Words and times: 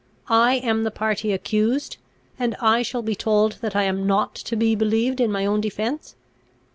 I 0.33 0.55
am 0.55 0.81
the 0.81 0.89
party 0.89 1.31
accused, 1.31 1.97
and 2.39 2.55
I 2.59 2.81
shall 2.81 3.03
be 3.03 3.13
told 3.13 3.59
that 3.61 3.75
I 3.75 3.83
am 3.83 4.07
not 4.07 4.33
to 4.33 4.55
be 4.55 4.73
believed 4.73 5.21
in 5.21 5.31
my 5.31 5.45
own 5.45 5.61
defence. 5.61 6.15